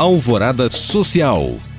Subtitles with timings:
[0.00, 1.69] Alvorada Social.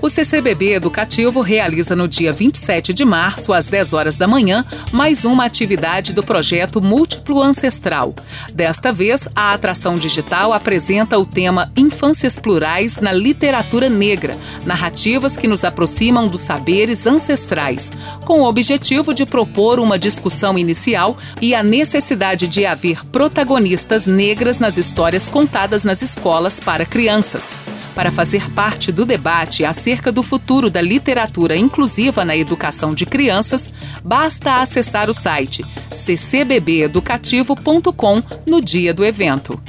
[0.00, 5.24] O CCBB Educativo realiza no dia 27 de março, às 10 horas da manhã, mais
[5.24, 8.14] uma atividade do projeto Múltiplo Ancestral.
[8.54, 14.34] Desta vez, a atração digital apresenta o tema Infâncias Plurais na Literatura Negra,
[14.64, 17.90] narrativas que nos aproximam dos saberes ancestrais,
[18.24, 24.60] com o objetivo de propor uma discussão inicial e a necessidade de haver protagonistas negras
[24.60, 27.67] nas histórias contadas nas escolas para crianças.
[27.98, 33.74] Para fazer parte do debate acerca do futuro da literatura inclusiva na educação de crianças,
[34.04, 39.60] basta acessar o site ccbbeducativo.com no dia do evento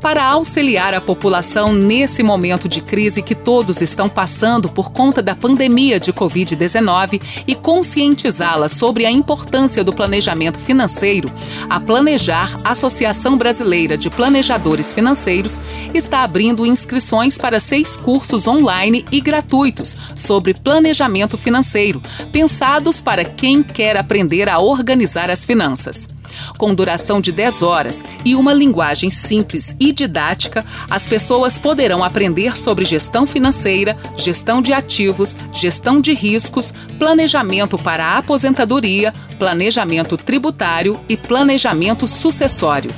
[0.00, 5.34] para auxiliar a população nesse momento de crise que todos estão passando por conta da
[5.34, 11.30] pandemia de Covid-19 e conscientizá-la sobre a importância do planejamento financeiro,
[11.68, 15.60] a Planejar, Associação Brasileira de Planejadores Financeiros,
[15.92, 23.62] está abrindo inscrições para seis cursos online e gratuitos sobre planejamento financeiro, pensados para quem
[23.62, 26.17] quer aprender a organizar as finanças.
[26.56, 32.56] Com duração de 10 horas e uma linguagem simples e didática, as pessoas poderão aprender
[32.56, 40.98] sobre gestão financeira, gestão de ativos, gestão de riscos, planejamento para a aposentadoria, planejamento tributário
[41.08, 42.90] e planejamento sucessório.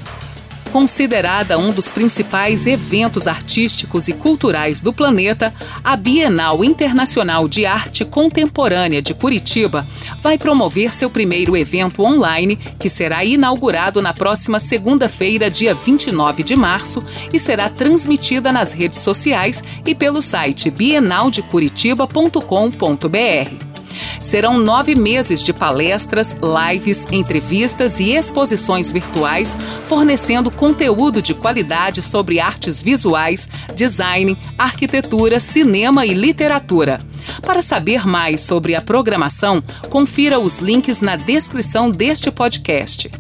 [0.73, 8.05] Considerada um dos principais eventos artísticos e culturais do planeta, a Bienal Internacional de Arte
[8.05, 9.85] Contemporânea de Curitiba
[10.23, 16.55] vai promover seu primeiro evento online, que será inaugurado na próxima segunda-feira, dia 29 de
[16.55, 23.70] março, e será transmitida nas redes sociais e pelo site bienaldecuritiba.com.br.
[24.19, 32.41] Serão nove meses de palestras, lives, entrevistas e exposições virtuais, fornecendo conteúdo de qualidade sobre
[32.41, 36.99] artes visuais, design, arquitetura, cinema e literatura.
[37.43, 43.11] Para saber mais sobre a programação, confira os links na descrição deste podcast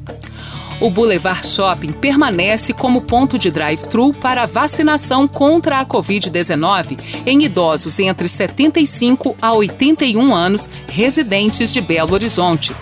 [0.80, 7.98] o Boulevard Shopping permanece como ponto de drive-thru para vacinação contra a Covid-19 em idosos
[7.98, 12.74] entre 75 a 81 anos residentes de Belo Horizonte.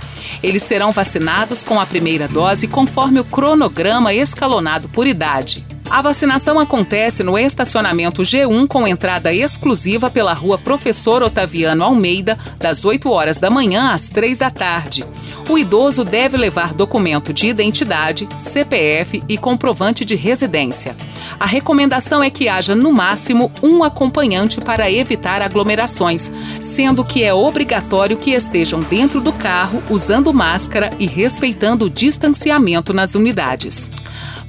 [0.42, 5.66] Eles serão vacinados com a primeira dose conforme o cronograma escalonado por idade.
[5.90, 12.84] A vacinação acontece no estacionamento G1 com entrada exclusiva pela rua Professor Otaviano Almeida, das
[12.84, 15.02] 8 horas da manhã às 3 da tarde.
[15.48, 20.94] O idoso deve levar documento de identidade, CPF e comprovante de residência.
[21.38, 27.32] A recomendação é que haja no máximo um acompanhante para evitar aglomerações, sendo que é
[27.32, 33.90] obrigatório que estejam dentro do carro usando máscara e respeitando o distanciamento nas unidades.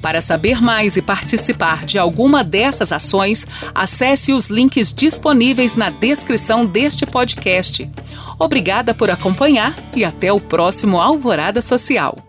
[0.02, 6.66] Para saber mais e participar de alguma dessas ações, acesse os links disponíveis na descrição
[6.66, 7.90] deste podcast.
[8.38, 12.29] Obrigada por acompanhar e até o próximo Alvorada Social.